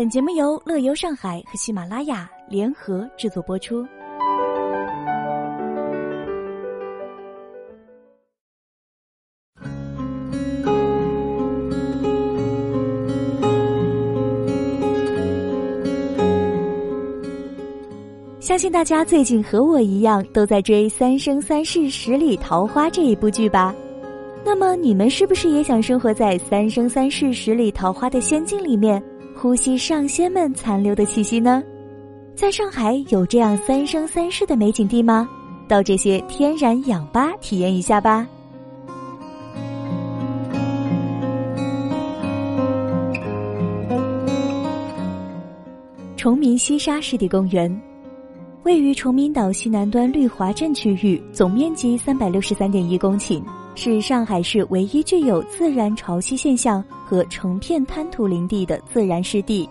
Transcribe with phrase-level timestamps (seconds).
[0.00, 3.86] 本节目由乐游上海和喜马拉雅联合制作播出。
[18.40, 23.74] 相信大家最近和我一样，都在追《三生三世十里桃花》这一部剧吧？
[24.46, 28.98] 那么你们是不是也想生活在《三生三世十里桃花》的仙境里面？
[29.40, 31.62] 呼吸上仙们残留的气息呢？
[32.34, 35.26] 在上海有这样三生三世的美景地吗？
[35.66, 38.28] 到这些天然氧吧体验一下吧。
[46.18, 47.80] 崇明西沙湿地公园，
[48.64, 53.42] 位于崇明岛西南端绿华镇区域，总面积三百六十三点一公顷。
[53.74, 59.68] 是上海市唯一具有自然潮汐现象和成片滩涂林地的自然湿地。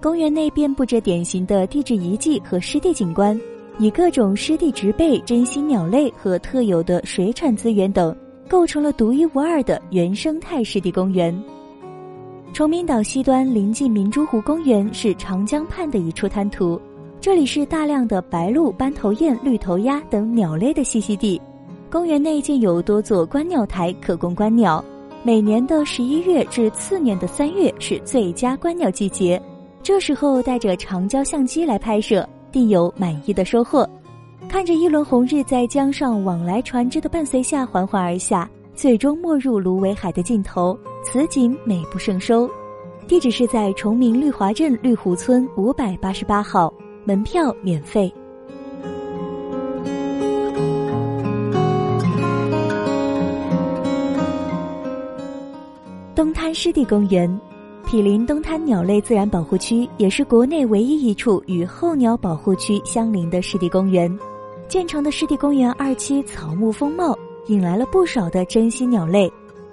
[0.00, 3.40] 公园内遍布着典型的地质遗迹和湿地景观，
[3.78, 8.14] 以各种湿地植被、珍稀鸟类和特有的水产资源等，
[8.48, 11.34] 构成了独一无二的原生态湿地公园。
[12.52, 16.80] 崇明岛西端临近明珠湖公园，是长江畔的一处滩涂，
[17.20, 21.40] 这里是大量的白鹭、斑头雁、绿头鸭等鸟类的栖息地。
[21.94, 24.84] 公园内建有多座观鸟台，可供观鸟。
[25.22, 29.40] 每年的十一月至次年的三月是最佳观鸟季节，
[29.80, 33.88] 这时候带着长焦相机来拍摄，定有满意的收获。
[34.48, 42.50] 看着一轮红日在江上往来船只的伴随下缓缓而下，最终没入芦苇海的尽头，此景美不胜收。
[43.06, 48.12] 地址是在崇明绿华镇绿湖村五百八十八号，门票免费。
[56.14, 57.28] 东滩湿地公园，
[57.84, 64.16] 毗邻东滩鸟类自然保护区，也是国内唯一一处与候鸟保护区相邻的湿地公园。
[64.68, 67.18] 建成的湿地公园二期草木丰茂，
[67.48, 69.28] 引来了不少的珍稀鸟类。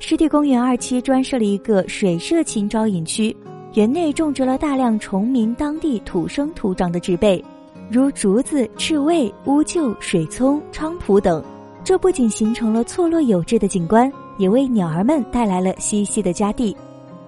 [0.00, 3.34] 湿地公园二期专设了一个水社禽招引区，
[3.74, 7.42] 园内种植了大量崇明当地土生土长的植被，
[7.88, 11.40] 如竹子、赤卫、乌桕、水葱、菖蒲等。
[11.84, 14.12] 这不仅形成了错落有致的景观。
[14.36, 16.76] 也为鸟儿们带来了栖息的佳地。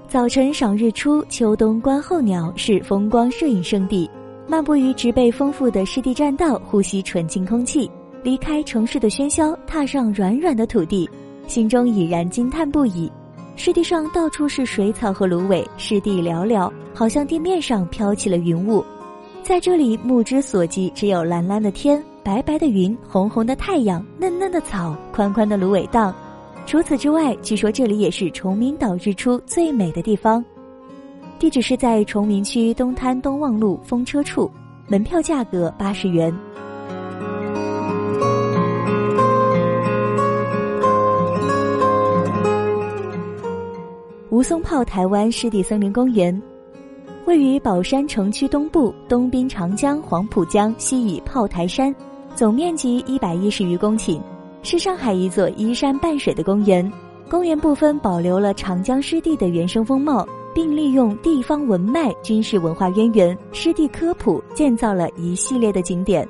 [0.09, 4.09] 早晨赏日出，秋冬观候鸟，是风光摄影圣地。
[4.47, 7.91] 漫步于植被丰富的湿地栈道，呼吸纯净空气，
[8.23, 11.11] 离开城市的喧嚣，踏上软软的土地，
[11.49, 13.11] 心中已然惊叹不已。
[13.57, 18.85] 湿地上到处是水草和芦苇，湿地寥寥，好像地面上飘起了云雾。
[19.43, 26.15] 在这里，目之所及只有蓝蓝的天、白白的云、红红的太阳、嫩嫩的草、宽宽的芦苇荡。
[26.67, 30.45] 除此之外，据说这里也是崇明岛日出最美的地方。
[31.39, 34.51] 地址是在崇明区东滩东望路风车处，
[34.89, 36.35] 门票价格八十元。
[44.31, 46.43] 吴淞炮台湾湿地森林公园，
[47.27, 51.95] 位于宝山城区东部，东滨长江、黄浦江，西倚炮台山，
[52.35, 54.21] 总面积一百一十余公顷。
[54.67, 56.93] 是上海一座依山傍水的公园，
[57.31, 66.29] 公园部分保留了长江湿地的原生风貌，并利用地方文脉、军事文化渊源、湿地科普，建造了一系列的景点。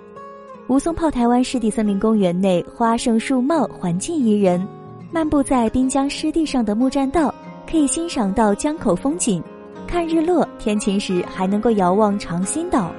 [0.67, 4.69] 吴淞炮台湾湿地森林公园内花盛树茂，环境宜人。
[5.11, 7.35] 漫步在滨江湿地上的木栈道，
[7.67, 9.43] 可以欣赏到江口风景，
[9.87, 10.47] 看日落。
[10.59, 12.93] 天晴时还能够遥望长兴岛。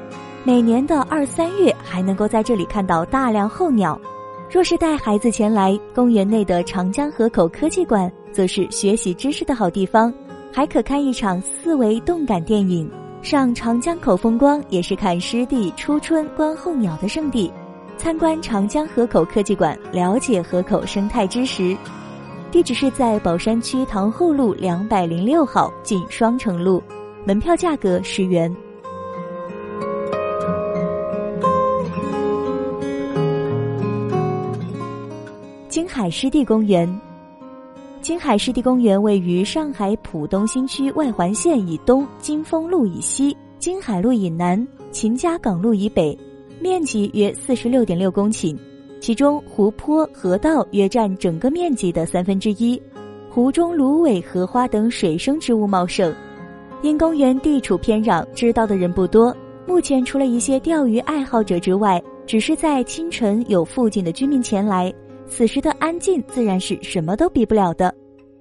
[0.43, 3.99] 每年的二三月，还能够在这里看到大量候鸟。
[4.49, 10.11] 若是带孩子前来，公园内的长江河口科技馆则是学习知识的好地方，
[10.53, 12.89] 还可看一场四维动感电影。
[13.21, 17.51] 上长江口风光也是看湿地初春观候鸟的圣地。
[17.97, 21.75] 参观长江河口科技馆，了解河口生态知识。
[22.49, 26.81] 地址是在宝山区塘后路两百零六号，近双城路。
[27.25, 28.55] 门票价格十元。
[35.97, 36.87] 海湿地公园，
[38.01, 46.15] 金海湿地公园位于上海浦东新区外环线以东，金丰路以西，金海路以南，秦家港路以北，
[46.61, 48.55] 面积约四十六点六公顷，
[49.01, 52.79] 其中湖泊、河道约占整个面积的三分之一，
[53.27, 56.13] 湖中芦苇、荷花等水生植物茂盛。
[56.83, 59.35] 因公园地处偏壤，知道的人不多。
[59.65, 64.93] 目前除了一些钓鱼爱好者之外，只是在清晨有附近的居民前来。
[65.29, 67.93] 此时的安静自然是什么都比不了的。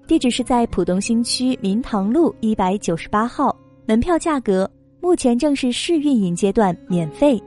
[0.06, 3.55] 地址是在浦东新区明塘路一百九十八号，
[3.87, 7.43] 门票价格目前正是试运营阶段，免费。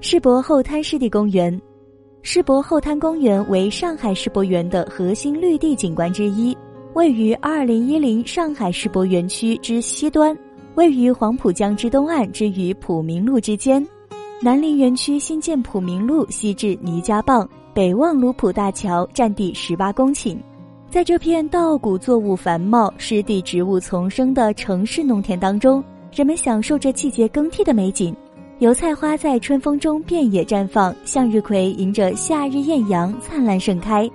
[0.00, 1.60] 世博后滩湿地公园，
[2.22, 6.56] 世博后滩公园为上海世博园的核心绿地景观之一，
[6.94, 10.36] 位于二零一零上海世博园区之西端，
[10.80, 13.86] 位于黄浦江之东岸之与浦明路之间。
[14.40, 20.38] 南陵园区新建浦明路，西至倪家浜，北望卢浦大桥，占地十八公顷。
[20.88, 25.84] 在这片稻谷作物繁茂、湿地植物丛生的城市农田当中，
[26.14, 28.16] 人们享受着季节更替的美景。
[28.60, 34.10] 油菜花在春风中遍野绽放，向日葵迎着夏日艳阳灿烂盛开，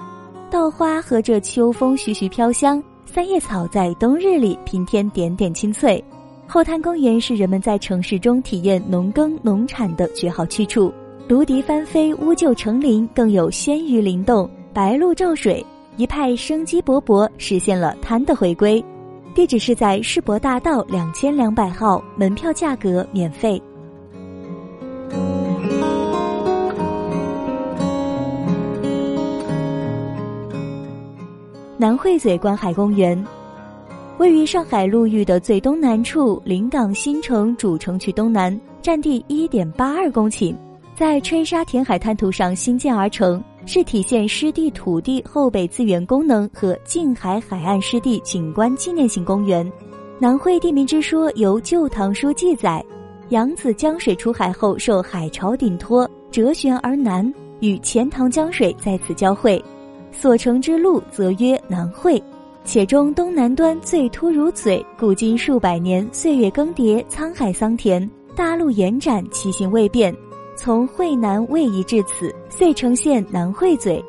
[0.50, 6.04] 稻花和着秋风徐徐飘香，三叶草在冬日里平添点点青翠。
[6.48, 10.94] 后滩公园是人们在城市中体验农耕农产的绝好去处，
[11.28, 15.66] 芦笛翻飞，乌桕成林，更有鲜鱼灵动，白鹭照水，
[15.98, 18.84] 一派生机勃勃，实现了滩的回归。
[19.34, 23.62] 地址是在世博大道两千两百号，门票价格免费。
[31.78, 33.22] 南汇嘴观海公园，
[34.18, 40.56] 位于上海陆域的最东南处，临港新城主城区东南，占地一点八二公顷，
[40.96, 49.70] 在吹沙填海滩涂上新建而成，是体现湿地土地后备资源功能和近海海岸湿地景观纪念性公园。
[50.18, 52.82] 南汇地名之说由《旧唐书》记载，
[53.30, 59.62] 扬子江水出海后受海潮顶托，折旋而南，与钱塘江水在此交汇。
[60.10, 62.24] 所乘之路则曰南汇，
[62.66, 70.14] 且中东南端最突如嘴，古今数百年，岁月更迭，沧海桑田，大陆延展，其形未变。
[70.58, 74.04] 从惠南位移至此，遂呈现南汇嘴。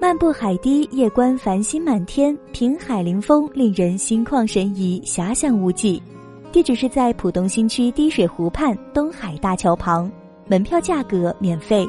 [0.00, 6.02] 漫步海堤，夜观繁星满天，凭海临风，令人心旷神怡，遐想无际。
[6.50, 10.10] 地址是在浦东新区滴水湖畔东海大桥旁，
[10.46, 11.86] 门票价格免费。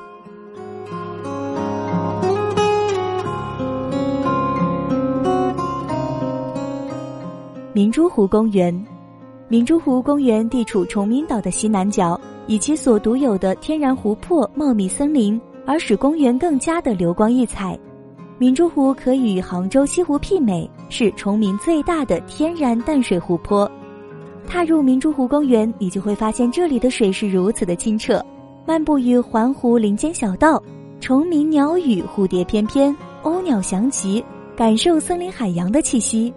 [7.79, 8.77] 明珠湖公园，
[9.47, 17.79] 明珠湖公园地处崇明岛的西南角，以其所独有的天然湖泊、茂密森林，而使公园更加的流光溢彩。
[18.37, 23.71] 明珠湖可与杭州西湖媲美，是崇明最大的天然淡水湖泊。
[24.45, 28.21] 踏入明珠湖公园，你就会发现这里的水是如此的清澈。
[28.65, 30.61] 漫步于环湖林间小道，
[30.99, 32.93] 虫鸣鸟语，蝴蝶翩翩，
[33.23, 34.21] 鸥鸟翔集，
[34.53, 36.33] 感受森林海洋的气息。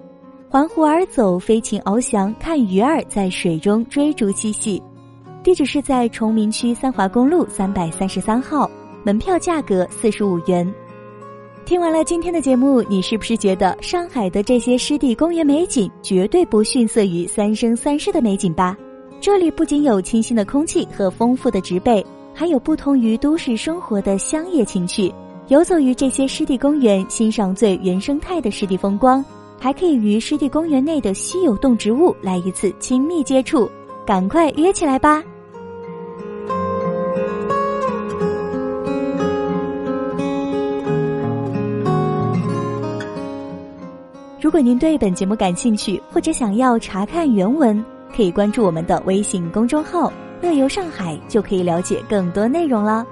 [0.52, 4.82] 环湖而走，飞禽翱翔，看鱼儿在水中追逐嬉戏。
[5.42, 8.70] 地址是在崇明区三华公路三百三十三号，
[9.02, 10.70] 门票价格四十五元。
[11.64, 18.76] 听完了今天的节目，你是不是觉得上海的这些湿地公园美景绝对不逊色于三生三世的美景吧？
[19.22, 22.04] 这里不仅有清新的空气和丰富的植被，
[22.34, 25.10] 还有不同于都市生活的乡野情趣。
[25.48, 29.24] 游走于这些湿地公园，欣赏最原生态的湿地风光。
[29.62, 33.70] 还可以与湿地公园内的稀有动植物来一次亲密接触，
[34.04, 35.22] 赶快约起来吧！
[44.40, 47.84] 如果您对本节目感兴趣，或者想要查看原文，
[48.16, 53.06] 可以关注我们的微信公众号“乐游上海”，就可以了解更多内容了。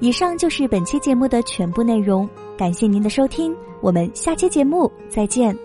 [0.00, 2.28] 以上就是本期节目的全部内容，
[2.58, 5.56] 感谢您的收听，我们下期节目再见。